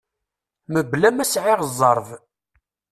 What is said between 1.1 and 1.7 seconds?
ma sɛiɣ